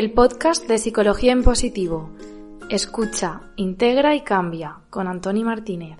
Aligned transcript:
El 0.00 0.12
podcast 0.12 0.66
de 0.66 0.78
Psicología 0.78 1.32
en 1.32 1.42
Positivo. 1.42 2.08
Escucha, 2.70 3.42
integra 3.56 4.14
y 4.14 4.22
cambia 4.22 4.78
con 4.88 5.06
Antoni 5.06 5.44
Martínez. 5.44 5.98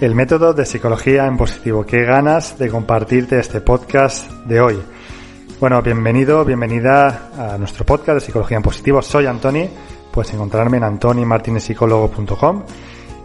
El 0.00 0.14
método 0.14 0.52
de 0.52 0.64
psicología 0.64 1.26
en 1.26 1.36
positivo. 1.36 1.84
Qué 1.84 2.04
ganas 2.04 2.56
de 2.56 2.68
compartirte 2.68 3.40
este 3.40 3.60
podcast 3.60 4.30
de 4.46 4.60
hoy. 4.60 4.80
Bueno, 5.58 5.82
bienvenido, 5.82 6.44
bienvenida 6.44 7.30
a 7.36 7.58
nuestro 7.58 7.84
podcast 7.84 8.14
de 8.14 8.20
psicología 8.20 8.58
en 8.58 8.62
positivo. 8.62 9.02
Soy 9.02 9.26
Antoni, 9.26 9.68
puedes 10.12 10.32
encontrarme 10.32 10.76
en 10.76 10.84
antonimartinespsicólogo.com 10.84 12.62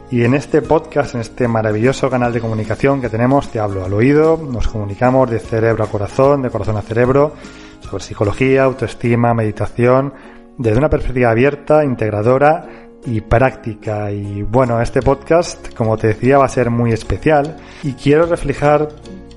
y 0.09 0.23
en 0.23 0.33
este 0.33 0.63
podcast, 0.63 1.13
en 1.13 1.21
este 1.21 1.47
maravilloso 1.47 2.09
canal 2.09 2.33
de 2.33 2.41
comunicación 2.41 3.01
que 3.01 3.09
tenemos, 3.09 3.49
te 3.49 3.59
hablo 3.59 3.85
al 3.85 3.93
oído, 3.93 4.35
nos 4.37 4.67
comunicamos 4.67 5.29
de 5.29 5.37
cerebro 5.37 5.83
a 5.83 5.87
corazón, 5.87 6.41
de 6.41 6.49
corazón 6.49 6.77
a 6.77 6.81
cerebro, 6.81 7.33
sobre 7.81 8.03
psicología, 8.03 8.63
autoestima, 8.63 9.35
meditación, 9.35 10.11
desde 10.57 10.79
una 10.79 10.89
perspectiva 10.89 11.29
abierta, 11.29 11.83
integradora 11.83 12.82
y 13.05 13.21
práctica. 13.21 14.11
Y 14.11 14.43
bueno, 14.43 14.81
este 14.81 15.01
podcast, 15.01 15.73
como 15.73 15.97
te 15.97 16.07
decía, 16.07 16.37
va 16.37 16.45
a 16.45 16.49
ser 16.49 16.69
muy 16.69 16.91
especial 16.91 17.57
y 17.83 17.93
quiero 17.93 18.25
reflejar 18.25 18.89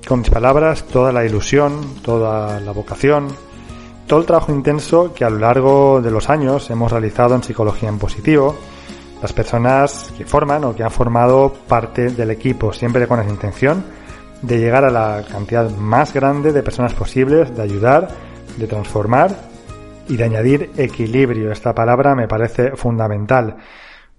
con 0.07 0.19
mis 0.19 0.29
palabras 0.29 0.83
toda 0.83 1.11
la 1.11 1.25
ilusión, 1.25 1.95
toda 2.01 2.59
la 2.59 2.71
vocación, 2.71 3.27
todo 4.07 4.19
el 4.21 4.25
trabajo 4.25 4.53
intenso 4.53 5.13
que 5.13 5.25
a 5.25 5.29
lo 5.29 5.39
largo 5.39 6.01
de 6.01 6.11
los 6.11 6.29
años 6.29 6.69
hemos 6.69 6.91
realizado 6.91 7.35
en 7.35 7.43
psicología 7.43 7.89
en 7.89 7.99
positivo, 7.99 8.55
las 9.21 9.33
personas 9.33 10.13
que 10.17 10.25
forman 10.25 10.63
o 10.63 10.75
que 10.75 10.83
han 10.83 10.91
formado 10.91 11.53
parte 11.67 12.09
del 12.09 12.31
equipo, 12.31 12.71
siempre 12.71 13.07
con 13.07 13.19
esa 13.19 13.29
intención 13.29 13.83
de 14.41 14.59
llegar 14.59 14.85
a 14.85 14.91
la 14.91 15.23
cantidad 15.29 15.69
más 15.71 16.13
grande 16.13 16.53
de 16.53 16.63
personas 16.63 16.93
posibles, 16.93 17.55
de 17.55 17.63
ayudar, 17.63 18.07
de 18.55 18.67
transformar 18.67 19.35
y 20.07 20.17
de 20.17 20.23
añadir 20.23 20.71
equilibrio. 20.77 21.51
Esta 21.51 21.73
palabra 21.73 22.15
me 22.15 22.27
parece 22.27 22.75
fundamental. 22.75 23.57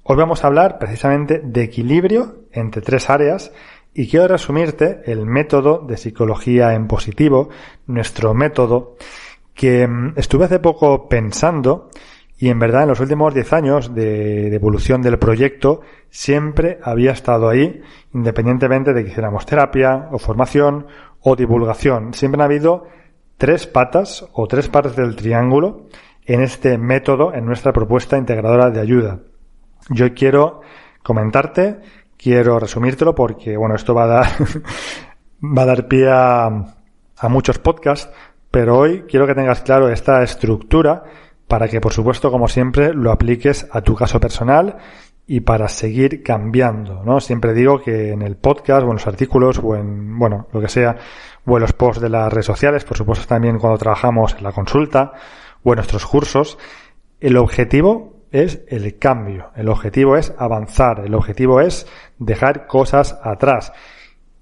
Hoy 0.02 0.16
vamos 0.16 0.42
a 0.42 0.46
hablar 0.46 0.78
precisamente 0.78 1.40
de 1.44 1.62
equilibrio 1.62 2.44
entre 2.52 2.82
tres 2.82 3.10
áreas 3.10 3.52
y 3.94 4.08
quiero 4.08 4.28
resumirte 4.28 5.02
el 5.06 5.26
método 5.26 5.84
de 5.86 5.96
psicología 5.96 6.74
en 6.74 6.86
positivo, 6.86 7.50
nuestro 7.86 8.34
método, 8.34 8.96
que 9.54 9.86
mm, 9.86 10.14
estuve 10.16 10.44
hace 10.44 10.60
poco 10.60 11.08
pensando 11.08 11.90
y 12.38 12.48
en 12.48 12.58
verdad 12.58 12.84
en 12.84 12.90
los 12.90 13.00
últimos 13.00 13.34
10 13.34 13.52
años 13.52 13.94
de, 13.94 14.48
de, 14.48 14.56
evolución 14.56 15.02
del 15.02 15.18
proyecto 15.18 15.80
siempre 16.08 16.78
había 16.82 17.10
estado 17.10 17.48
ahí, 17.48 17.82
independientemente 18.14 18.92
de 18.92 19.02
que 19.02 19.10
hiciéramos 19.10 19.44
terapia 19.44 20.08
o 20.12 20.18
formación 20.18 20.86
o 21.20 21.34
divulgación. 21.34 22.14
Siempre 22.14 22.40
ha 22.40 22.44
habido 22.44 22.86
tres 23.38 23.66
patas 23.66 24.26
o 24.32 24.46
tres 24.46 24.68
partes 24.68 24.96
del 24.96 25.16
triángulo 25.16 25.86
en 26.26 26.42
este 26.42 26.76
método, 26.76 27.32
en 27.32 27.46
nuestra 27.46 27.72
propuesta 27.72 28.18
integradora 28.18 28.70
de 28.70 28.80
ayuda. 28.80 29.20
Yo 29.88 30.12
quiero 30.12 30.60
comentarte, 31.02 31.80
quiero 32.18 32.58
resumírtelo 32.58 33.14
porque, 33.14 33.56
bueno, 33.56 33.76
esto 33.76 33.94
va 33.94 34.04
a 34.04 34.06
dar, 34.06 34.26
va 35.42 35.62
a 35.62 35.66
dar 35.66 35.88
pie 35.88 36.10
a, 36.10 36.46
a 37.16 37.28
muchos 37.28 37.58
podcasts, 37.58 38.10
pero 38.50 38.76
hoy 38.76 39.04
quiero 39.08 39.26
que 39.26 39.34
tengas 39.34 39.62
claro 39.62 39.88
esta 39.88 40.22
estructura 40.22 41.04
para 41.46 41.68
que, 41.68 41.80
por 41.80 41.94
supuesto, 41.94 42.30
como 42.30 42.48
siempre, 42.48 42.92
lo 42.92 43.10
apliques 43.10 43.66
a 43.72 43.80
tu 43.80 43.94
caso 43.94 44.20
personal 44.20 44.76
y 45.30 45.40
para 45.40 45.68
seguir 45.68 46.22
cambiando, 46.22 47.04
¿no? 47.04 47.20
Siempre 47.20 47.52
digo 47.52 47.82
que 47.82 48.12
en 48.12 48.22
el 48.22 48.36
podcast 48.36 48.82
o 48.82 48.86
en 48.86 48.94
los 48.94 49.06
artículos 49.06 49.60
o 49.62 49.76
en, 49.76 50.18
bueno, 50.18 50.48
lo 50.50 50.60
que 50.60 50.68
sea, 50.68 50.96
o 51.44 51.54
en 51.54 51.60
los 51.60 51.74
posts 51.74 52.00
de 52.00 52.08
las 52.08 52.32
redes 52.32 52.46
sociales, 52.46 52.84
por 52.84 52.96
supuesto 52.96 53.26
también 53.26 53.58
cuando 53.58 53.78
trabajamos 53.78 54.34
en 54.38 54.42
la 54.42 54.52
consulta 54.52 55.12
o 55.62 55.72
en 55.72 55.76
nuestros 55.76 56.06
cursos, 56.06 56.58
el 57.20 57.36
objetivo 57.36 58.22
es 58.32 58.62
el 58.68 58.98
cambio, 58.98 59.50
el 59.54 59.68
objetivo 59.68 60.16
es 60.16 60.32
avanzar, 60.38 61.00
el 61.04 61.14
objetivo 61.14 61.60
es 61.60 61.86
dejar 62.18 62.66
cosas 62.66 63.20
atrás. 63.22 63.74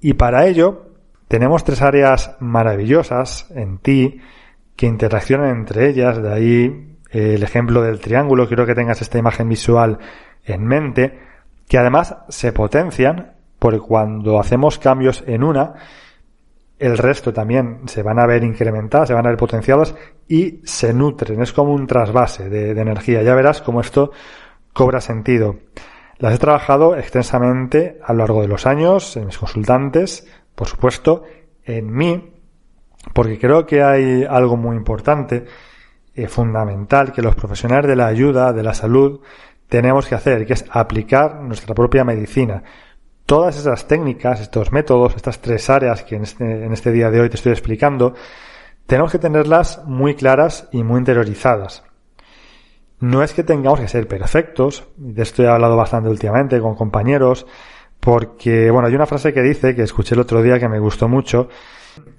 Y 0.00 0.14
para 0.14 0.46
ello 0.46 0.92
tenemos 1.26 1.64
tres 1.64 1.82
áreas 1.82 2.36
maravillosas 2.38 3.50
en 3.50 3.78
ti 3.78 4.20
que 4.76 4.86
interaccionan 4.86 5.50
entre 5.50 5.88
ellas, 5.88 6.22
de 6.22 6.32
ahí 6.32 6.96
el 7.10 7.42
ejemplo 7.42 7.82
del 7.82 7.98
triángulo, 7.98 8.46
quiero 8.46 8.66
que 8.66 8.74
tengas 8.74 9.02
esta 9.02 9.18
imagen 9.18 9.48
visual 9.48 9.98
en 10.46 10.64
mente, 10.64 11.18
que 11.68 11.78
además 11.78 12.16
se 12.28 12.52
potencian 12.52 13.34
porque 13.58 13.80
cuando 13.80 14.38
hacemos 14.38 14.78
cambios 14.78 15.24
en 15.26 15.42
una, 15.42 15.74
el 16.78 16.98
resto 16.98 17.32
también 17.32 17.80
se 17.86 18.02
van 18.02 18.18
a 18.18 18.26
ver 18.26 18.44
incrementadas, 18.44 19.08
se 19.08 19.14
van 19.14 19.26
a 19.26 19.30
ver 19.30 19.38
potenciadas 19.38 19.94
y 20.28 20.60
se 20.64 20.92
nutren. 20.92 21.40
Es 21.42 21.52
como 21.52 21.72
un 21.72 21.86
trasvase 21.86 22.48
de, 22.48 22.70
energía. 22.72 23.22
Ya 23.22 23.34
verás 23.34 23.62
cómo 23.62 23.80
esto 23.80 24.12
cobra 24.72 25.00
sentido. 25.00 25.56
Las 26.18 26.34
he 26.34 26.38
trabajado 26.38 26.96
extensamente 26.96 27.98
a 28.04 28.12
lo 28.12 28.20
largo 28.20 28.42
de 28.42 28.48
los 28.48 28.66
años, 28.66 29.16
en 29.16 29.26
mis 29.26 29.38
consultantes, 29.38 30.26
por 30.54 30.66
supuesto, 30.66 31.24
en 31.64 31.92
mí, 31.92 32.32
porque 33.12 33.38
creo 33.38 33.66
que 33.66 33.82
hay 33.82 34.24
algo 34.24 34.56
muy 34.56 34.76
importante, 34.76 35.44
eh, 36.14 36.28
fundamental, 36.28 37.12
que 37.12 37.22
los 37.22 37.34
profesionales 37.34 37.86
de 37.86 37.96
la 37.96 38.06
ayuda, 38.06 38.52
de 38.52 38.62
la 38.62 38.72
salud, 38.72 39.20
tenemos 39.68 40.06
que 40.06 40.14
hacer, 40.14 40.46
que 40.46 40.52
es 40.52 40.64
aplicar 40.70 41.40
nuestra 41.40 41.74
propia 41.74 42.04
medicina. 42.04 42.62
Todas 43.24 43.56
esas 43.56 43.88
técnicas, 43.88 44.40
estos 44.40 44.72
métodos, 44.72 45.16
estas 45.16 45.40
tres 45.40 45.68
áreas 45.68 46.04
que 46.04 46.16
en 46.16 46.22
este, 46.22 46.64
en 46.64 46.72
este 46.72 46.92
día 46.92 47.10
de 47.10 47.20
hoy 47.20 47.28
te 47.28 47.36
estoy 47.36 47.52
explicando, 47.52 48.14
tenemos 48.86 49.10
que 49.10 49.18
tenerlas 49.18 49.82
muy 49.84 50.14
claras 50.14 50.68
y 50.70 50.84
muy 50.84 50.98
interiorizadas. 50.98 51.82
No 53.00 53.22
es 53.22 53.34
que 53.34 53.42
tengamos 53.42 53.80
que 53.80 53.88
ser 53.88 54.06
perfectos, 54.08 54.88
de 54.96 55.22
esto 55.22 55.42
he 55.42 55.48
hablado 55.48 55.76
bastante 55.76 56.08
últimamente 56.08 56.60
con 56.60 56.76
compañeros, 56.76 57.46
porque, 58.00 58.70
bueno, 58.70 58.88
hay 58.88 58.94
una 58.94 59.06
frase 59.06 59.32
que 59.32 59.42
dice, 59.42 59.74
que 59.74 59.82
escuché 59.82 60.14
el 60.14 60.20
otro 60.20 60.40
día 60.40 60.58
que 60.60 60.68
me 60.68 60.78
gustó 60.78 61.08
mucho, 61.08 61.48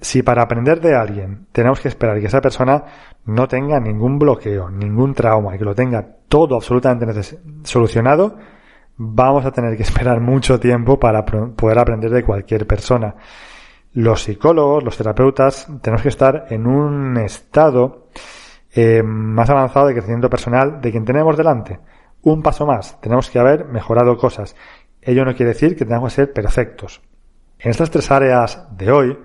si 0.01 0.21
para 0.21 0.43
aprender 0.43 0.81
de 0.81 0.95
alguien 0.95 1.47
tenemos 1.51 1.79
que 1.79 1.87
esperar 1.87 2.19
que 2.19 2.27
esa 2.27 2.41
persona 2.41 2.83
no 3.27 3.47
tenga 3.47 3.79
ningún 3.79 4.17
bloqueo, 4.17 4.69
ningún 4.69 5.13
trauma 5.13 5.53
y 5.53 5.59
que 5.59 5.65
lo 5.65 5.75
tenga 5.75 6.05
todo 6.27 6.55
absolutamente 6.55 7.21
solucionado, 7.63 8.37
vamos 8.95 9.45
a 9.45 9.51
tener 9.51 9.75
que 9.75 9.83
esperar 9.83 10.21
mucho 10.21 10.59
tiempo 10.59 10.97
para 10.97 11.25
poder 11.25 11.77
aprender 11.77 12.09
de 12.09 12.23
cualquier 12.23 12.65
persona. 12.65 13.15
Los 13.93 14.23
psicólogos, 14.23 14.83
los 14.83 14.97
terapeutas, 14.97 15.67
tenemos 15.81 16.03
que 16.03 16.09
estar 16.09 16.47
en 16.49 16.67
un 16.67 17.17
estado 17.17 18.07
eh, 18.73 19.03
más 19.03 19.49
avanzado 19.49 19.87
de 19.87 19.93
crecimiento 19.93 20.29
personal 20.29 20.79
de 20.79 20.91
quien 20.91 21.03
tenemos 21.03 21.35
delante. 21.35 21.79
Un 22.21 22.41
paso 22.41 22.65
más, 22.65 22.99
tenemos 23.01 23.29
que 23.29 23.39
haber 23.39 23.65
mejorado 23.65 24.17
cosas. 24.17 24.55
Ello 25.01 25.25
no 25.25 25.35
quiere 25.35 25.51
decir 25.51 25.75
que 25.75 25.83
tengamos 25.83 26.13
que 26.13 26.21
ser 26.21 26.33
perfectos. 26.33 27.01
En 27.59 27.71
estas 27.71 27.91
tres 27.91 28.09
áreas 28.09 28.67
de 28.77 28.91
hoy, 28.91 29.17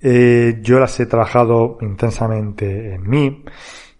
eh, 0.00 0.58
yo 0.62 0.78
las 0.78 0.98
he 1.00 1.06
trabajado 1.06 1.78
intensamente 1.80 2.94
en 2.94 3.08
mí 3.08 3.44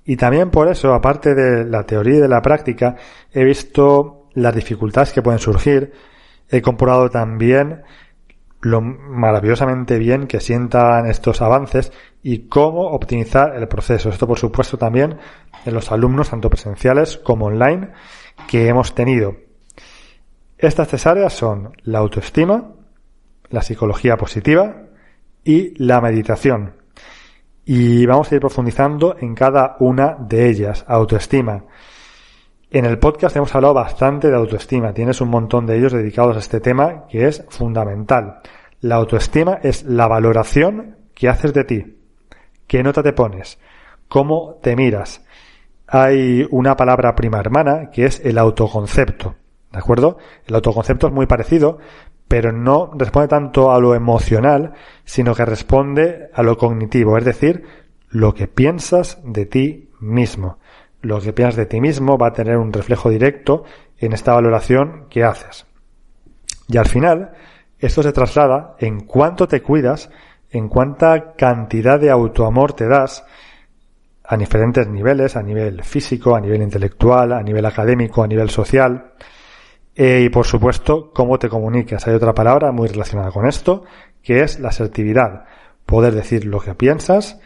y 0.07 0.17
también 0.17 0.51
por 0.51 0.69
eso, 0.69 0.95
aparte 0.95 1.35
de 1.35 1.65
la 1.65 1.83
teoría 1.83 2.15
y 2.15 2.21
de 2.21 2.29
la 2.29 2.41
práctica, 2.41 2.95
he 3.33 3.45
visto 3.45 4.29
las 4.35 4.55
dificultades 4.55 5.13
que 5.13 5.21
pueden 5.21 5.41
surgir. 5.41 5.93
He 6.49 6.63
comprobado 6.63 7.11
también 7.11 7.83
lo 8.61 8.81
maravillosamente 8.81 9.99
bien 9.99 10.29
que 10.29 10.41
sientan 10.41 11.07
estos 11.07 11.43
avances 11.43 11.93
y 12.23 12.47
cómo 12.47 12.83
optimizar 12.91 13.57
el 13.57 13.67
proceso. 13.67 14.09
Esto, 14.09 14.29
por 14.29 14.39
supuesto, 14.39 14.79
también 14.79 15.19
en 15.65 15.75
los 15.75 15.91
alumnos, 15.91 16.31
tanto 16.31 16.51
presenciales 16.51 17.17
como 17.19 17.47
online, 17.47 17.89
que 18.47 18.69
hemos 18.69 18.95
tenido. 18.95 19.37
Estas 20.57 20.87
tres 20.87 21.05
áreas 21.07 21.33
son 21.33 21.73
la 21.83 21.99
autoestima, 21.99 22.73
la 23.51 23.63
psicología 23.63 24.17
positiva 24.17 24.86
y 25.47 25.73
la 25.83 26.01
meditación. 26.01 26.75
Y 27.65 28.05
vamos 28.05 28.31
a 28.31 28.35
ir 28.35 28.41
profundizando 28.41 29.17
en 29.19 29.35
cada 29.35 29.77
una 29.79 30.17
de 30.19 30.49
ellas. 30.49 30.85
Autoestima. 30.89 31.65
En 32.69 32.85
el 32.85 32.99
podcast 32.99 33.37
hemos 33.37 33.55
hablado 33.55 33.75
bastante 33.75 34.29
de 34.29 34.37
autoestima. 34.37 34.93
Tienes 34.93 35.21
un 35.21 35.29
montón 35.29 35.65
de 35.65 35.79
ellos 35.79 35.93
dedicados 35.93 36.37
a 36.37 36.41
este 36.41 36.61
tema 36.61 37.07
que 37.09 37.29
es 37.29 37.45
fundamental. 37.49 38.41
La 38.81 38.97
autoestima 38.97 39.61
es 39.63 39.85
la 39.85 40.09
valoración 40.09 40.97
que 41.15 41.29
haces 41.29 41.55
de 41.55 41.65
ti. 41.65 41.97
¿Qué 42.67 42.83
nota 42.83 43.05
te 43.05 43.13
pones? 43.13 43.59
¿Cómo 44.09 44.59
te 44.61 44.75
miras? 44.75 45.25
Hay 45.87 46.47
una 46.51 46.77
palabra 46.77 47.15
prima 47.15 47.39
hermana 47.39 47.91
que 47.93 48.07
es 48.07 48.21
el 48.25 48.39
autoconcepto. 48.39 49.37
¿De 49.71 49.79
acuerdo? 49.79 50.19
El 50.47 50.57
autoconcepto 50.57 51.07
es 51.07 51.13
muy 51.13 51.27
parecido, 51.27 51.79
pero 52.29 52.53
no 52.53 52.91
responde 52.95 53.29
tanto 53.29 53.73
a 53.73 53.81
lo 53.81 53.95
emocional, 53.95 54.73
sino 55.05 55.35
que 55.35 55.45
responde 55.45 56.31
a 56.35 56.43
lo 56.43 56.59
cognitivo, 56.59 57.17
es 57.19 57.25
decir, 57.25 57.65
lo 58.11 58.35
que 58.35 58.49
piensas 58.49 59.19
de 59.25 59.47
ti 59.47 59.91
mismo. 60.01 60.59
Lo 61.03 61.21
que 61.21 61.33
piensas 61.33 61.57
de 61.57 61.67
ti 61.67 61.81
mismo 61.81 62.19
va 62.19 62.29
a 62.29 62.33
tener 62.33 62.57
un 62.57 62.73
reflejo 62.73 63.11
directo 63.11 63.65
en 63.99 64.13
esta 64.13 64.35
valoración 64.35 65.07
que 65.09 65.25
haces. 65.25 65.67
Y 66.69 66.79
al 66.79 66.87
final, 66.87 67.33
esto 67.79 68.03
se 68.03 68.13
traslada 68.13 68.75
en 68.81 69.01
cuánto 69.01 69.47
te 69.47 69.63
cuidas, 69.63 70.11
en 70.51 70.69
cuánta 70.69 71.35
cantidad 71.35 72.01
de 72.01 72.11
autoamor 72.11 72.73
te 72.73 72.89
das 72.89 73.25
a 74.25 74.37
diferentes 74.37 74.89
niveles, 74.89 75.37
a 75.37 75.43
nivel 75.43 75.85
físico, 75.85 76.35
a 76.35 76.41
nivel 76.41 76.63
intelectual, 76.63 77.33
a 77.33 77.43
nivel 77.43 77.65
académico, 77.65 78.23
a 78.23 78.27
nivel 78.27 78.51
social, 78.51 79.13
eh, 79.97 80.23
y 80.25 80.29
por 80.29 80.47
supuesto, 80.47 81.11
cómo 81.13 81.39
te 81.39 81.49
comunicas. 81.49 82.07
Hay 82.07 82.15
otra 82.15 82.35
palabra 82.35 82.71
muy 82.71 82.87
relacionada 82.87 83.31
con 83.31 83.47
esto, 83.47 83.85
que 84.23 84.43
es 84.43 84.61
la 84.61 84.69
asertividad. 84.69 85.45
Poder 85.87 86.15
decir 86.15 86.45
lo 86.45 86.61
que 86.61 86.75
piensas, 86.75 87.41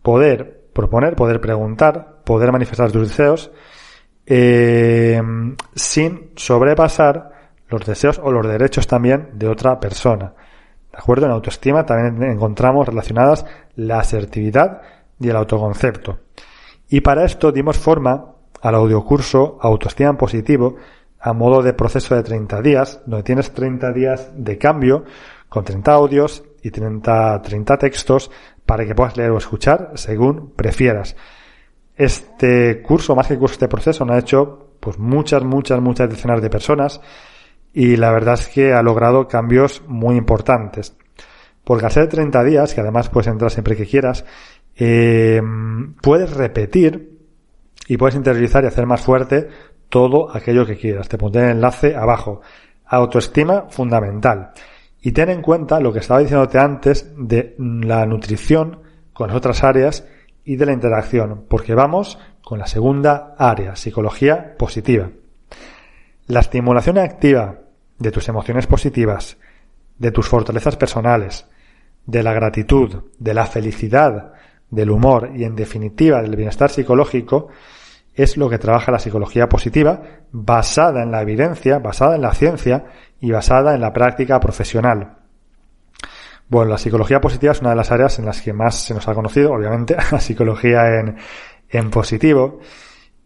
poder 0.00 0.62
proponer, 0.72 1.14
poder 1.14 1.40
preguntar, 1.40 2.22
poder 2.24 2.50
manifestar 2.50 2.90
tus 2.90 3.08
deseos, 3.08 3.50
eh, 4.24 5.20
sin 5.74 6.30
sobrepasar 6.36 7.30
los 7.68 7.84
deseos 7.84 8.20
o 8.22 8.32
los 8.32 8.46
derechos 8.46 8.86
también 8.86 9.30
de 9.34 9.48
otra 9.48 9.78
persona. 9.78 10.32
¿De 10.90 10.98
acuerdo? 10.98 11.26
En 11.26 11.32
autoestima 11.32 11.84
también 11.84 12.22
encontramos 12.30 12.86
relacionadas 12.86 13.44
la 13.76 13.98
asertividad 13.98 14.80
y 15.20 15.28
el 15.28 15.36
autoconcepto. 15.36 16.20
Y 16.88 17.00
para 17.00 17.24
esto 17.24 17.52
dimos 17.52 17.78
forma 17.78 18.32
al 18.62 18.74
audiocurso 18.74 19.58
Autoestima 19.60 20.10
en 20.10 20.16
Positivo, 20.16 20.76
a 21.22 21.32
modo 21.32 21.62
de 21.62 21.72
proceso 21.72 22.16
de 22.16 22.24
30 22.24 22.60
días, 22.62 23.00
donde 23.06 23.22
tienes 23.22 23.52
30 23.52 23.92
días 23.92 24.30
de 24.34 24.58
cambio 24.58 25.04
con 25.48 25.64
30 25.64 25.92
audios 25.92 26.42
y 26.62 26.70
30, 26.70 27.40
30 27.42 27.78
textos 27.78 28.30
para 28.66 28.84
que 28.84 28.94
puedas 28.94 29.16
leer 29.16 29.30
o 29.30 29.38
escuchar 29.38 29.92
según 29.94 30.50
prefieras. 30.56 31.14
Este 31.94 32.82
curso, 32.82 33.14
más 33.14 33.28
que 33.28 33.38
curso, 33.38 33.52
este 33.52 33.68
proceso, 33.68 34.04
lo 34.04 34.14
han 34.14 34.18
hecho 34.18 34.76
pues 34.80 34.98
muchas, 34.98 35.44
muchas, 35.44 35.80
muchas 35.80 36.10
decenas 36.10 36.42
de 36.42 36.50
personas 36.50 37.00
y 37.72 37.96
la 37.96 38.10
verdad 38.10 38.34
es 38.34 38.48
que 38.48 38.72
ha 38.72 38.82
logrado 38.82 39.28
cambios 39.28 39.82
muy 39.86 40.16
importantes. 40.16 40.96
Porque 41.62 41.86
al 41.86 41.92
ser 41.92 42.08
30 42.08 42.42
días, 42.42 42.74
que 42.74 42.80
además 42.80 43.08
puedes 43.08 43.28
entrar 43.28 43.52
siempre 43.52 43.76
que 43.76 43.86
quieras, 43.86 44.24
eh, 44.74 45.40
puedes 46.00 46.34
repetir 46.34 47.20
y 47.86 47.96
puedes 47.96 48.16
interiorizar 48.16 48.64
y 48.64 48.66
hacer 48.66 48.86
más 48.86 49.02
fuerte 49.02 49.48
todo 49.92 50.34
aquello 50.34 50.64
que 50.64 50.78
quieras. 50.78 51.06
Te 51.06 51.18
pondré 51.18 51.44
el 51.44 51.50
enlace 51.50 51.94
abajo. 51.94 52.40
Autoestima 52.86 53.66
fundamental. 53.68 54.52
Y 55.02 55.12
ten 55.12 55.28
en 55.28 55.42
cuenta 55.42 55.80
lo 55.80 55.92
que 55.92 55.98
estaba 55.98 56.20
diciéndote 56.20 56.58
antes 56.58 57.12
de 57.14 57.54
la 57.58 58.06
nutrición 58.06 58.80
con 59.12 59.28
las 59.28 59.36
otras 59.36 59.62
áreas 59.62 60.08
y 60.46 60.56
de 60.56 60.64
la 60.64 60.72
interacción, 60.72 61.44
porque 61.46 61.74
vamos 61.74 62.18
con 62.42 62.58
la 62.58 62.66
segunda 62.66 63.34
área, 63.36 63.76
psicología 63.76 64.56
positiva. 64.56 65.10
La 66.26 66.40
estimulación 66.40 66.96
activa 66.96 67.58
de 67.98 68.10
tus 68.10 68.26
emociones 68.30 68.66
positivas, 68.66 69.36
de 69.98 70.10
tus 70.10 70.26
fortalezas 70.26 70.76
personales, 70.76 71.46
de 72.06 72.22
la 72.22 72.32
gratitud, 72.32 73.10
de 73.18 73.34
la 73.34 73.44
felicidad, 73.44 74.32
del 74.70 74.90
humor 74.90 75.32
y 75.36 75.44
en 75.44 75.54
definitiva 75.54 76.22
del 76.22 76.34
bienestar 76.34 76.70
psicológico 76.70 77.48
es 78.14 78.36
lo 78.36 78.50
que 78.50 78.58
trabaja 78.58 78.92
la 78.92 78.98
psicología 78.98 79.48
positiva, 79.48 80.02
basada 80.30 81.02
en 81.02 81.10
la 81.10 81.22
evidencia, 81.22 81.78
basada 81.78 82.16
en 82.16 82.22
la 82.22 82.34
ciencia 82.34 82.84
y 83.20 83.30
basada 83.30 83.74
en 83.74 83.80
la 83.80 83.92
práctica 83.92 84.38
profesional. 84.38 85.18
Bueno, 86.48 86.72
la 86.72 86.78
psicología 86.78 87.20
positiva 87.20 87.52
es 87.52 87.60
una 87.60 87.70
de 87.70 87.76
las 87.76 87.90
áreas 87.90 88.18
en 88.18 88.26
las 88.26 88.42
que 88.42 88.52
más 88.52 88.74
se 88.74 88.92
nos 88.92 89.08
ha 89.08 89.14
conocido, 89.14 89.52
obviamente, 89.52 89.96
la 90.12 90.20
psicología 90.20 90.98
en, 90.98 91.16
en 91.70 91.90
positivo. 91.90 92.60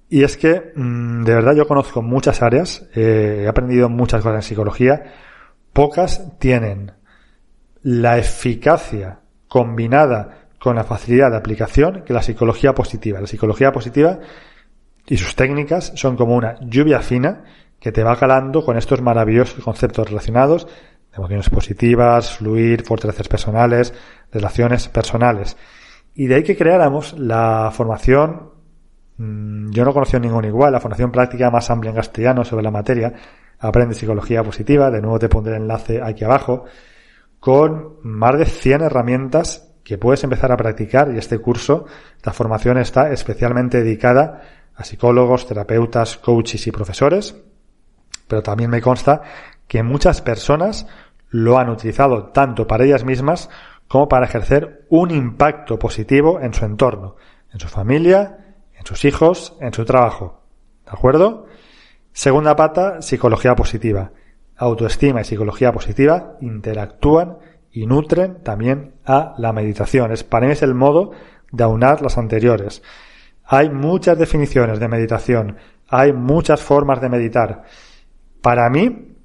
Y 0.09 0.23
es 0.23 0.37
que, 0.37 0.73
mm, 0.77 1.25
de 1.25 1.35
verdad, 1.35 1.55
yo 1.55 1.67
conozco 1.67 2.03
muchas 2.03 2.43
áreas, 2.43 2.87
eh, 2.95 3.43
he 3.45 3.49
aprendido 3.49 3.89
muchas 3.89 4.23
cosas 4.23 4.37
en 4.37 4.43
psicología, 4.43 5.03
pocas 5.73 6.39
tienen 6.39 6.93
la 7.83 8.19
eficacia 8.19 9.21
combinada 9.49 10.47
con 10.59 10.77
la 10.77 10.85
facilidad 10.85 11.31
de 11.31 11.37
aplicación 11.37 12.03
que 12.05 12.13
la 12.13 12.23
psicología 12.23 12.75
positiva. 12.75 13.21
La 13.21 13.27
psicología 13.27 13.73
positiva 13.73 14.21
y 15.07 15.17
sus 15.17 15.37
técnicas 15.37 15.93
son 15.95 16.17
como 16.17 16.35
una 16.35 16.59
lluvia 16.61 17.01
fina 17.01 17.45
que 17.79 17.93
te 17.93 18.03
va 18.03 18.17
calando 18.17 18.65
con 18.65 18.77
estos 18.77 19.01
maravillosos 19.03 19.63
conceptos 19.63 20.09
relacionados, 20.09 20.67
emociones 21.15 21.49
positivas, 21.51 22.37
fluir, 22.37 22.83
fortalezas 22.83 23.29
personales, 23.29 23.95
relaciones 24.33 24.89
personales. 24.89 25.57
Y 26.15 26.27
de 26.27 26.37
ahí 26.37 26.43
que 26.43 26.57
creáramos 26.57 27.19
la 27.19 27.71
formación, 27.73 28.51
mm, 29.19 29.71
yo 29.71 29.85
no 29.85 29.93
conocí 29.93 30.19
ninguna 30.19 30.49
igual, 30.49 30.73
la 30.73 30.81
formación 30.81 31.13
práctica 31.13 31.51
más 31.51 31.71
amplia 31.71 31.91
en 31.91 31.97
castellano 31.97 32.45
sobre 32.45 32.65
la 32.65 32.71
materia, 32.71 33.13
Aprende 33.59 33.95
Psicología 33.95 34.43
Positiva, 34.43 34.91
de 34.91 35.01
nuevo 35.01 35.19
te 35.19 35.29
pondré 35.29 35.57
el 35.57 35.63
enlace 35.63 36.03
aquí 36.03 36.25
abajo, 36.25 36.65
con 37.41 37.97
más 38.03 38.39
de 38.39 38.47
100 38.47 38.83
herramientas 38.83 39.75
que 39.83 39.99
puedes 39.99 40.25
empezar 40.25 40.51
a 40.51 40.57
practicar 40.57 41.13
y 41.15 41.19
este 41.19 41.39
curso, 41.39 41.87
la 42.25 42.33
formación 42.33 42.77
está 42.77 43.13
especialmente 43.13 43.83
dedicada 43.83 44.43
a 44.77 44.85
psicólogos, 44.85 45.47
terapeutas, 45.47 46.17
coaches 46.19 46.67
y 46.67 46.71
profesores, 46.71 47.37
pero 48.29 48.43
también 48.43 48.71
me 48.71 48.83
consta 48.83 49.23
que 49.67 49.83
muchas 49.83 50.21
personas 50.21 50.87
lo 51.31 51.59
han 51.59 51.71
utilizado 51.71 52.27
tanto 52.27 52.67
para 52.67 52.85
ellas 52.85 53.05
mismas 53.05 53.51
como 53.89 54.09
para 54.09 54.27
ejercer 54.27 54.87
un 54.89 55.11
impacto 55.11 55.79
positivo 55.79 56.41
en 56.41 56.55
su 56.55 56.65
entorno, 56.65 57.17
en 57.53 57.61
su 57.61 57.69
familia, 57.69 58.57
en 58.75 58.85
sus 58.85 59.05
hijos, 59.05 59.57
en 59.61 59.73
su 59.73 59.85
trabajo. 59.85 60.43
¿De 60.85 60.93
acuerdo? 60.93 61.47
Segunda 62.13 62.57
pata, 62.57 63.03
psicología 63.03 63.55
positiva. 63.55 64.13
Autoestima 64.57 65.21
y 65.21 65.25
psicología 65.25 65.73
positiva 65.73 66.37
interactúan 66.41 67.39
y 67.71 67.87
nutren 67.87 68.43
también 68.43 68.95
a 69.05 69.35
la 69.39 69.53
meditación. 69.53 70.13
Es, 70.13 70.25
para 70.25 70.47
mí 70.47 70.53
es 70.53 70.63
el 70.63 70.75
modo 70.75 71.13
de 71.53 71.65
aunar 71.65 72.03
las 72.03 72.17
anteriores. 72.19 72.83
Hay 73.47 73.71
muchas 73.71 74.19
definiciones 74.19 74.81
de 74.81 74.89
meditación, 74.89 75.57
hay 75.89 76.13
muchas 76.13 76.61
formas 76.63 77.01
de 77.01 77.09
meditar. 77.09 77.63
Para 78.43 78.69
mí, 78.69 79.17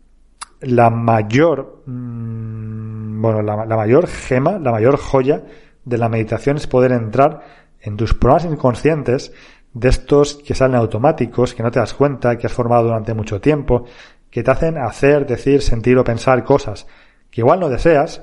la 0.62 0.90
mayor, 0.90 1.84
mm, 1.86 3.22
bueno, 3.22 3.42
la, 3.42 3.66
mayor 3.66 4.08
gema, 4.08 4.60
la 4.60 4.72
mayor 4.72 4.98
joya 4.98 5.44
de 5.84 5.98
la 5.98 6.10
meditación 6.10 6.58
es 6.58 6.68
poder 6.68 6.92
entrar 6.92 7.42
en 7.82 7.98
tus 7.98 8.13
programas 8.13 8.46
inconscientes 8.46 9.34
de 9.74 9.90
estos 9.90 10.36
que 10.36 10.54
salen 10.54 10.75
automáticos, 10.75 11.54
que 11.56 11.63
no 11.63 11.72
te 11.72 11.80
das 11.80 11.94
cuenta, 11.94 12.38
que 12.38 12.46
has 12.46 12.54
formado 12.54 12.84
durante 12.84 13.13
mucho 13.13 13.42
tiempo, 13.42 13.86
que 14.30 14.44
te 14.44 14.51
hacen 14.51 14.78
hacer, 14.78 15.25
decir, 15.25 15.62
sentir 15.62 15.98
o 15.98 16.04
pensar 16.04 16.44
cosas 16.44 16.86
que 17.32 17.42
igual 17.42 17.60
no 17.60 17.70
deseas 17.70 18.22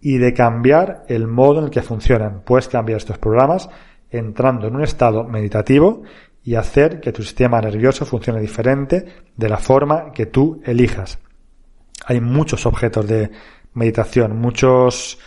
y 0.00 0.18
de 0.18 0.32
cambiar 0.32 1.04
el 1.08 1.26
modo 1.26 1.58
en 1.58 1.64
el 1.66 1.70
que 1.70 1.82
funcionan. 1.82 2.42
Puedes 2.44 2.68
cambiar 2.68 2.98
estos 2.98 3.18
programas 3.18 3.68
entrando 4.18 4.66
en 4.66 4.76
un 4.76 4.82
estado 4.82 5.24
meditativo 5.24 6.02
y 6.42 6.56
hacer 6.56 7.00
que 7.00 7.12
tu 7.12 7.22
sistema 7.22 7.60
nervioso 7.60 8.04
funcione 8.04 8.40
diferente 8.40 9.06
de 9.36 9.48
la 9.48 9.56
forma 9.56 10.12
que 10.12 10.26
tú 10.26 10.60
elijas. 10.64 11.18
Hay 12.06 12.20
muchos 12.20 12.66
objetos 12.66 13.06
de 13.06 13.30
meditación, 13.72 14.38
muchos, 14.38 15.18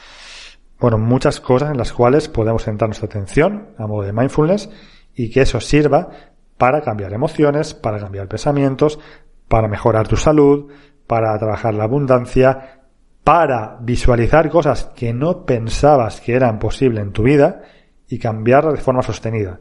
bueno, 0.79 0.97
muchas 0.97 1.39
cosas 1.39 1.71
en 1.71 1.77
las 1.77 1.91
cuales 1.91 2.29
podemos 2.29 2.63
centrar 2.63 2.89
nuestra 2.89 3.07
atención 3.07 3.69
a 3.77 3.87
modo 3.87 4.03
de 4.03 4.13
mindfulness 4.13 4.69
y 5.15 5.31
que 5.31 5.41
eso 5.41 5.59
sirva 5.59 6.09
para 6.57 6.81
cambiar 6.81 7.13
emociones, 7.13 7.73
para 7.73 7.99
cambiar 7.99 8.27
pensamientos, 8.27 8.99
para 9.47 9.67
mejorar 9.67 10.07
tu 10.07 10.17
salud, 10.17 10.71
para 11.07 11.37
trabajar 11.39 11.73
la 11.73 11.85
abundancia, 11.85 12.81
para 13.23 13.77
visualizar 13.81 14.49
cosas 14.49 14.85
que 14.95 15.13
no 15.13 15.45
pensabas 15.45 16.21
que 16.21 16.33
eran 16.33 16.59
posibles 16.59 17.03
en 17.03 17.11
tu 17.11 17.23
vida 17.23 17.61
y 18.09 18.19
cambiarlas 18.19 18.75
de 18.75 18.81
forma 18.81 19.01
sostenida. 19.01 19.59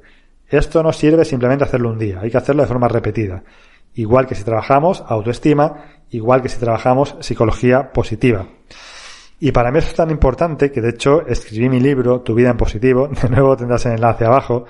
Esto 0.49 0.83
no 0.83 0.93
sirve 0.93 1.25
simplemente 1.25 1.65
hacerlo 1.65 1.91
un 1.91 1.99
día, 1.99 2.21
hay 2.21 2.31
que 2.31 2.39
hacerlo 2.39 2.63
de 2.63 2.69
forma 2.69 2.89
repetida. 2.89 3.43
Igual 3.95 4.27
que 4.27 4.35
si 4.35 4.45
trabajamos 4.45 5.03
autoestima, 5.07 5.85
igual 6.11 6.43
que 6.43 6.49
si 6.49 6.59
trabajamos 6.59 7.17
psicología 7.21 7.93
positiva. 7.93 8.47
Y 9.41 9.53
para 9.53 9.71
mí 9.71 9.79
eso 9.79 9.89
es 9.89 9.95
tan 9.95 10.11
importante 10.11 10.71
que 10.71 10.81
de 10.81 10.91
hecho 10.91 11.27
escribí 11.27 11.69
mi 11.69 11.81
libro 11.81 12.21
Tu 12.21 12.35
vida 12.35 12.51
en 12.51 12.57
positivo, 12.57 13.09
de 13.23 13.29
nuevo 13.29 13.57
tendrás 13.57 13.87
el 13.87 13.93
enlace 13.93 14.25
abajo, 14.25 14.67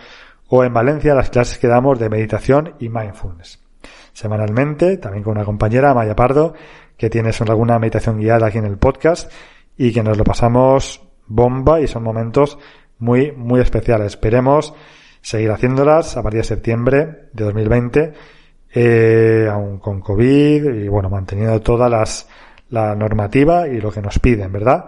o 0.48 0.64
en 0.64 0.72
Valencia 0.72 1.14
las 1.14 1.30
clases 1.30 1.58
que 1.58 1.66
damos 1.66 1.98
de 1.98 2.08
meditación 2.08 2.74
y 2.78 2.88
mindfulness. 2.88 3.60
Semanalmente, 4.12 4.96
también 4.96 5.22
con 5.22 5.32
una 5.32 5.44
compañera, 5.44 5.92
Maya 5.92 6.16
Pardo, 6.16 6.54
que 6.96 7.10
tiene 7.10 7.30
alguna 7.46 7.78
meditación 7.78 8.18
guiada 8.18 8.46
aquí 8.46 8.58
en 8.58 8.64
el 8.64 8.78
podcast 8.78 9.30
y 9.76 9.92
que 9.92 10.02
nos 10.02 10.16
lo 10.16 10.24
pasamos 10.24 11.02
bomba 11.26 11.80
y 11.80 11.86
son 11.86 12.02
momentos 12.02 12.58
muy, 12.98 13.32
muy 13.32 13.60
especiales. 13.60 14.08
Esperemos 14.08 14.74
seguir 15.20 15.50
haciéndolas 15.50 16.16
a 16.16 16.22
partir 16.22 16.40
de 16.40 16.44
septiembre 16.44 17.28
de 17.32 17.44
2020, 17.44 18.12
eh, 18.74 19.48
aún 19.50 19.78
con 19.78 20.00
COVID 20.00 20.74
y 20.74 20.88
bueno, 20.88 21.10
manteniendo 21.10 21.60
todas 21.60 21.90
las, 21.90 22.28
la 22.70 22.94
normativa 22.94 23.68
y 23.68 23.80
lo 23.80 23.90
que 23.90 24.02
nos 24.02 24.18
piden, 24.18 24.52
¿verdad? 24.52 24.86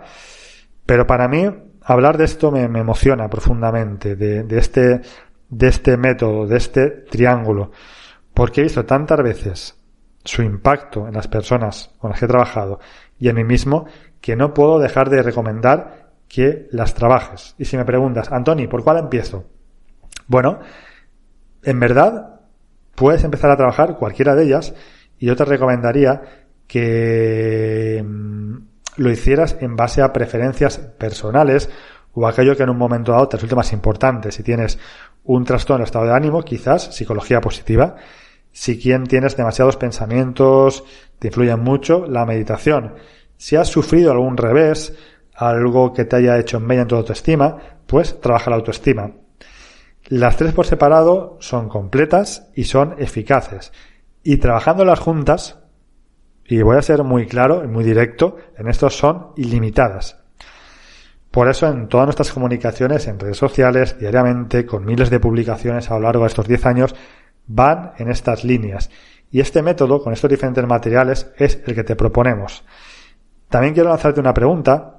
Pero 0.86 1.06
para 1.06 1.28
mí, 1.28 1.48
hablar 1.82 2.16
de 2.18 2.24
esto 2.24 2.50
me, 2.50 2.62
emociona 2.62 3.28
profundamente, 3.28 4.16
de, 4.16 4.44
de, 4.44 4.58
este, 4.58 5.00
de 5.48 5.68
este 5.68 5.96
método, 5.96 6.46
de 6.46 6.56
este 6.56 6.88
triángulo, 6.88 7.72
porque 8.32 8.60
he 8.60 8.64
visto 8.64 8.84
tantas 8.84 9.22
veces 9.22 9.76
su 10.24 10.42
impacto 10.42 11.08
en 11.08 11.14
las 11.14 11.28
personas 11.28 11.90
con 11.98 12.10
las 12.10 12.18
que 12.18 12.26
he 12.26 12.28
trabajado 12.28 12.80
y 13.18 13.28
en 13.28 13.36
mí 13.36 13.44
mismo 13.44 13.86
que 14.20 14.36
no 14.36 14.52
puedo 14.52 14.78
dejar 14.78 15.10
de 15.10 15.22
recomendar 15.22 16.07
que 16.28 16.68
las 16.72 16.94
trabajes. 16.94 17.54
Y 17.58 17.64
si 17.64 17.76
me 17.76 17.84
preguntas, 17.84 18.30
Antoni, 18.30 18.66
¿por 18.66 18.84
cuál 18.84 18.98
empiezo? 18.98 19.44
Bueno, 20.26 20.60
en 21.62 21.80
verdad, 21.80 22.40
puedes 22.94 23.24
empezar 23.24 23.50
a 23.50 23.56
trabajar 23.56 23.96
cualquiera 23.96 24.34
de 24.34 24.44
ellas 24.44 24.74
y 25.18 25.26
yo 25.26 25.36
te 25.36 25.44
recomendaría 25.44 26.22
que 26.66 28.04
mm, 28.06 28.56
lo 28.96 29.10
hicieras 29.10 29.56
en 29.60 29.74
base 29.74 30.02
a 30.02 30.12
preferencias 30.12 30.78
personales 30.78 31.70
o 32.12 32.26
aquello 32.26 32.56
que 32.56 32.64
en 32.64 32.70
un 32.70 32.78
momento 32.78 33.12
dado 33.12 33.28
te 33.28 33.36
resulte 33.36 33.56
más 33.56 33.72
importante. 33.72 34.32
Si 34.32 34.42
tienes 34.42 34.78
un 35.24 35.44
trastorno 35.44 35.78
de 35.78 35.84
estado 35.84 36.06
de 36.06 36.14
ánimo, 36.14 36.42
quizás 36.42 36.94
psicología 36.94 37.40
positiva. 37.40 37.96
Si 38.50 38.78
quien 38.78 39.04
tienes 39.04 39.36
demasiados 39.36 39.76
pensamientos, 39.76 40.84
te 41.18 41.28
influyen 41.28 41.60
mucho, 41.60 42.06
la 42.06 42.26
meditación. 42.26 42.94
Si 43.36 43.54
has 43.54 43.68
sufrido 43.68 44.10
algún 44.10 44.36
revés, 44.36 44.96
algo 45.38 45.92
que 45.92 46.04
te 46.04 46.16
haya 46.16 46.38
hecho 46.38 46.58
en 46.58 46.70
en 46.70 46.88
tu 46.88 46.96
autoestima, 46.96 47.56
pues 47.86 48.20
trabaja 48.20 48.50
la 48.50 48.56
autoestima. 48.56 49.12
Las 50.08 50.36
tres 50.36 50.52
por 50.52 50.66
separado 50.66 51.36
son 51.40 51.68
completas 51.68 52.48
y 52.54 52.64
son 52.64 52.96
eficaces. 52.98 53.72
Y 54.22 54.38
trabajándolas 54.38 54.98
juntas, 54.98 55.58
y 56.44 56.60
voy 56.62 56.76
a 56.76 56.82
ser 56.82 57.04
muy 57.04 57.26
claro 57.26 57.62
y 57.64 57.68
muy 57.68 57.84
directo, 57.84 58.36
en 58.56 58.68
estos 58.68 58.96
son 58.96 59.28
ilimitadas. 59.36 60.18
Por 61.30 61.48
eso 61.48 61.68
en 61.68 61.88
todas 61.88 62.06
nuestras 62.06 62.32
comunicaciones 62.32 63.06
en 63.06 63.20
redes 63.20 63.36
sociales, 63.36 63.98
diariamente, 63.98 64.64
con 64.64 64.84
miles 64.84 65.10
de 65.10 65.20
publicaciones 65.20 65.90
a 65.90 65.94
lo 65.94 66.00
largo 66.00 66.22
de 66.22 66.28
estos 66.28 66.48
10 66.48 66.66
años, 66.66 66.94
van 67.46 67.92
en 67.98 68.10
estas 68.10 68.44
líneas. 68.44 68.90
Y 69.30 69.40
este 69.40 69.62
método, 69.62 70.02
con 70.02 70.12
estos 70.12 70.30
diferentes 70.30 70.66
materiales, 70.66 71.30
es 71.36 71.62
el 71.66 71.74
que 71.74 71.84
te 71.84 71.96
proponemos. 71.96 72.64
También 73.48 73.74
quiero 73.74 73.90
lanzarte 73.90 74.20
una 74.20 74.34
pregunta. 74.34 74.97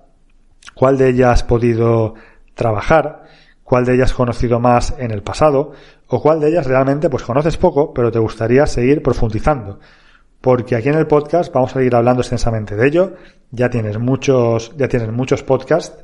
¿Cuál 0.79 0.97
de 0.97 1.09
ellas 1.09 1.33
has 1.33 1.43
podido 1.43 2.13
trabajar? 2.55 3.23
¿Cuál 3.63 3.83
de 3.83 3.95
ellas 3.95 4.11
has 4.11 4.15
conocido 4.15 4.61
más 4.61 4.95
en 4.97 5.11
el 5.11 5.21
pasado? 5.21 5.73
¿O 6.07 6.21
cuál 6.21 6.39
de 6.39 6.47
ellas 6.47 6.65
realmente 6.65 7.09
pues 7.09 7.23
conoces 7.23 7.57
poco, 7.57 7.93
pero 7.93 8.11
te 8.11 8.19
gustaría 8.19 8.65
seguir 8.65 9.03
profundizando? 9.03 9.79
porque 10.41 10.75
aquí 10.75 10.89
en 10.89 10.95
el 10.95 11.07
podcast 11.07 11.53
vamos 11.53 11.71
a 11.71 11.79
seguir 11.79 11.95
hablando 11.95 12.21
extensamente 12.21 12.75
de 12.75 12.87
ello. 12.87 13.13
Ya 13.51 13.69
tienes 13.69 13.99
muchos, 13.99 14.73
ya 14.77 14.87
tienes 14.87 15.11
muchos 15.11 15.43
podcasts. 15.43 16.01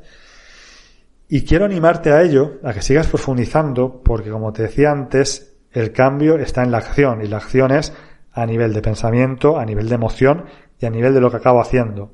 Y 1.28 1.44
quiero 1.44 1.64
animarte 1.64 2.12
a 2.12 2.22
ello, 2.22 2.60
a 2.62 2.72
que 2.72 2.82
sigas 2.82 3.06
profundizando, 3.06 4.02
porque 4.02 4.30
como 4.30 4.52
te 4.52 4.64
decía 4.64 4.92
antes, 4.92 5.56
el 5.72 5.92
cambio 5.92 6.36
está 6.36 6.62
en 6.62 6.70
la 6.70 6.78
acción, 6.78 7.22
y 7.22 7.28
la 7.28 7.38
acción 7.38 7.72
es 7.72 7.92
a 8.30 8.44
nivel 8.46 8.72
de 8.74 8.82
pensamiento, 8.82 9.58
a 9.58 9.64
nivel 9.64 9.88
de 9.88 9.94
emoción 9.94 10.44
y 10.78 10.86
a 10.86 10.90
nivel 10.90 11.14
de 11.14 11.20
lo 11.20 11.30
que 11.30 11.38
acabo 11.38 11.60
haciendo. 11.60 12.12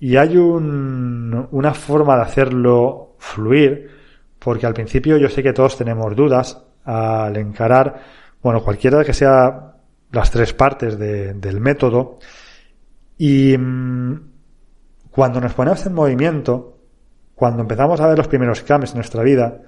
Y 0.00 0.16
hay 0.16 0.36
un, 0.36 1.46
una 1.50 1.74
forma 1.74 2.16
de 2.16 2.22
hacerlo 2.22 3.16
fluir, 3.18 3.90
porque 4.38 4.66
al 4.66 4.74
principio 4.74 5.18
yo 5.18 5.28
sé 5.28 5.42
que 5.42 5.52
todos 5.52 5.76
tenemos 5.76 6.16
dudas 6.16 6.58
al 6.84 7.36
encarar, 7.36 8.00
bueno, 8.42 8.64
cualquiera 8.64 9.04
que 9.04 9.12
sea 9.12 9.74
las 10.10 10.30
tres 10.30 10.54
partes 10.54 10.98
del 10.98 11.60
método. 11.60 12.18
Y 13.18 13.56
mm, 13.56 14.30
cuando 15.10 15.40
nos 15.40 15.52
ponemos 15.52 15.84
en 15.84 15.92
movimiento, 15.92 16.78
cuando 17.34 17.62
empezamos 17.62 18.00
a 18.00 18.06
ver 18.06 18.16
los 18.16 18.28
primeros 18.28 18.62
cambios 18.62 18.92
en 18.92 18.96
nuestra 18.96 19.22
vida, 19.22 19.60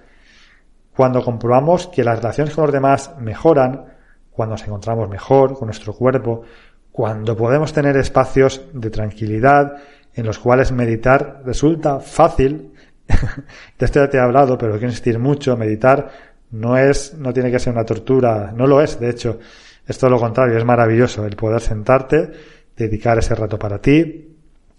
cuando 0.96 1.22
comprobamos 1.22 1.88
que 1.88 2.04
las 2.04 2.18
relaciones 2.18 2.54
con 2.54 2.64
los 2.64 2.72
demás 2.72 3.12
mejoran, 3.18 3.84
cuando 4.30 4.54
nos 4.54 4.64
encontramos 4.64 5.08
mejor 5.08 5.54
con 5.58 5.66
nuestro 5.66 5.92
cuerpo, 5.94 6.42
cuando 6.90 7.36
podemos 7.36 7.72
tener 7.72 7.96
espacios 7.96 8.62
de 8.72 8.90
tranquilidad 8.90 9.76
en 10.14 10.26
los 10.26 10.38
cuales 10.38 10.72
meditar 10.72 11.42
resulta 11.44 12.00
fácil. 12.00 12.72
de 13.06 13.84
esto 13.84 14.00
ya 14.00 14.08
te 14.08 14.16
he 14.16 14.20
hablado, 14.20 14.56
pero 14.58 14.74
hay 14.74 14.80
que 14.80 14.86
insistir 14.86 15.18
mucho. 15.18 15.56
Meditar 15.56 16.10
no 16.52 16.76
es, 16.76 17.14
no 17.14 17.32
tiene 17.32 17.50
que 17.50 17.58
ser 17.58 17.72
una 17.72 17.84
tortura, 17.84 18.52
no 18.54 18.66
lo 18.66 18.80
es, 18.80 19.00
de 19.00 19.10
hecho. 19.10 19.38
Es 19.86 19.98
todo 19.98 20.10
lo 20.10 20.20
contrario, 20.20 20.56
es 20.56 20.64
maravilloso 20.64 21.26
el 21.26 21.34
poder 21.34 21.60
sentarte, 21.60 22.30
dedicar 22.76 23.18
ese 23.18 23.34
rato 23.34 23.58
para 23.58 23.78
ti, 23.80 24.36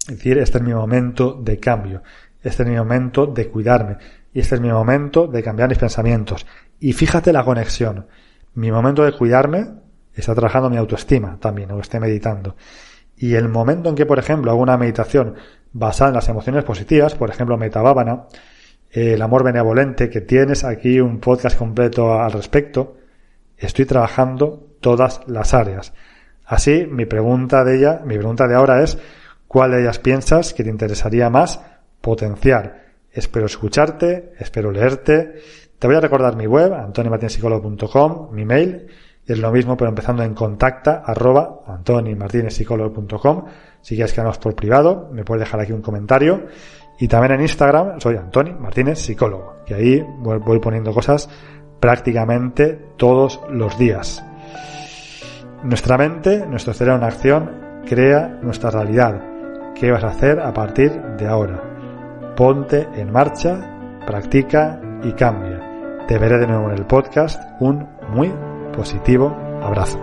decir, 0.08 0.38
este 0.38 0.58
es 0.58 0.64
mi 0.64 0.72
momento 0.72 1.34
de 1.34 1.58
cambio, 1.58 2.02
este 2.42 2.62
es 2.62 2.68
mi 2.68 2.76
momento 2.76 3.26
de 3.26 3.48
cuidarme, 3.48 3.96
y 4.32 4.40
este 4.40 4.54
es 4.54 4.60
mi 4.60 4.70
momento 4.70 5.26
de 5.26 5.42
cambiar 5.42 5.68
mis 5.68 5.78
pensamientos. 5.78 6.46
Y 6.80 6.92
fíjate 6.92 7.32
la 7.32 7.44
conexión. 7.44 8.06
Mi 8.54 8.70
momento 8.70 9.04
de 9.04 9.12
cuidarme 9.12 9.66
está 10.14 10.34
trabajando 10.34 10.70
mi 10.70 10.76
autoestima 10.76 11.38
también, 11.38 11.70
o 11.72 11.80
esté 11.80 12.00
meditando. 12.00 12.56
Y 13.16 13.34
el 13.34 13.48
momento 13.48 13.88
en 13.88 13.94
que, 13.94 14.06
por 14.06 14.18
ejemplo, 14.18 14.50
hago 14.50 14.60
una 14.60 14.76
meditación 14.76 15.34
basada 15.72 16.10
en 16.10 16.14
las 16.16 16.28
emociones 16.28 16.64
positivas, 16.64 17.14
por 17.14 17.30
ejemplo, 17.30 17.56
Metabábana, 17.56 18.26
el 18.90 19.20
amor 19.22 19.44
benevolente, 19.44 20.08
que 20.08 20.20
tienes 20.20 20.64
aquí 20.64 21.00
un 21.00 21.18
podcast 21.20 21.58
completo 21.58 22.20
al 22.20 22.32
respecto, 22.32 22.96
estoy 23.56 23.86
trabajando 23.86 24.68
todas 24.80 25.20
las 25.26 25.54
áreas. 25.54 25.92
Así, 26.44 26.86
mi 26.90 27.06
pregunta 27.06 27.64
de 27.64 27.78
ella, 27.78 28.02
mi 28.04 28.16
pregunta 28.16 28.46
de 28.46 28.54
ahora 28.54 28.82
es, 28.82 28.98
¿cuál 29.48 29.72
de 29.72 29.82
ellas 29.82 29.98
piensas 29.98 30.54
que 30.54 30.62
te 30.62 30.70
interesaría 30.70 31.30
más 31.30 31.60
potenciar? 32.00 32.84
Espero 33.10 33.46
escucharte, 33.46 34.32
espero 34.38 34.70
leerte. 34.70 35.40
Te 35.78 35.86
voy 35.86 35.96
a 35.96 36.00
recordar 36.00 36.36
mi 36.36 36.46
web, 36.46 36.72
antonimartinpsicólogo.com, 36.74 38.32
mi 38.32 38.44
mail, 38.44 38.88
es 39.26 39.38
lo 39.38 39.50
mismo, 39.50 39.76
pero 39.76 39.88
empezando 39.88 40.22
en 40.22 40.34
contacta, 40.34 41.02
arroba, 41.04 41.62
antonimartinespsicólogo.com. 41.66 43.44
Si 43.80 43.94
quieres 43.94 44.12
quedarnos 44.12 44.38
por 44.38 44.54
privado, 44.54 45.08
me 45.12 45.24
puedes 45.24 45.40
dejar 45.40 45.60
aquí 45.60 45.72
un 45.72 45.82
comentario. 45.82 46.46
Y 46.98 47.08
también 47.08 47.32
en 47.32 47.40
Instagram, 47.42 48.00
soy 48.00 48.16
Antoni 48.16 48.52
Martínez 48.52 49.00
Psicólogo, 49.00 49.56
y 49.66 49.74
ahí 49.74 50.06
voy 50.18 50.60
poniendo 50.60 50.92
cosas 50.92 51.28
prácticamente 51.80 52.78
todos 52.96 53.40
los 53.50 53.76
días. 53.78 54.24
Nuestra 55.64 55.98
mente, 55.98 56.46
nuestro 56.46 56.72
cerebro 56.72 56.98
en 56.98 57.04
acción, 57.04 57.82
crea 57.88 58.38
nuestra 58.42 58.70
realidad. 58.70 59.20
¿Qué 59.74 59.90
vas 59.90 60.04
a 60.04 60.08
hacer 60.08 60.38
a 60.38 60.52
partir 60.52 60.92
de 61.18 61.26
ahora? 61.26 62.34
Ponte 62.36 62.86
en 62.94 63.10
marcha, 63.10 64.00
practica 64.06 64.80
y 65.02 65.12
cambia. 65.12 66.04
Te 66.06 66.18
veré 66.18 66.38
de 66.38 66.46
nuevo 66.46 66.70
en 66.70 66.78
el 66.78 66.86
podcast. 66.86 67.42
Un 67.60 67.88
muy 68.10 68.30
positivo 68.74 69.28
abrazo. 69.62 70.00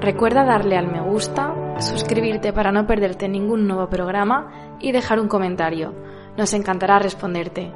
Recuerda 0.00 0.44
darle 0.44 0.76
al 0.76 0.90
me 0.90 1.00
gusta, 1.00 1.54
suscribirte 1.80 2.52
para 2.52 2.72
no 2.72 2.86
perderte 2.86 3.28
ningún 3.28 3.66
nuevo 3.66 3.88
programa 3.88 4.76
y 4.80 4.92
dejar 4.92 5.20
un 5.20 5.28
comentario. 5.28 5.94
Nos 6.36 6.54
encantará 6.54 6.98
responderte. 6.98 7.72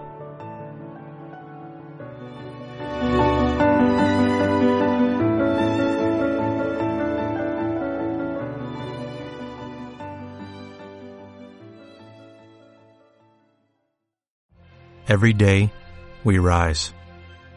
Every 15.09 15.35
day, 15.35 15.71
we 16.25 16.39
rise, 16.39 16.95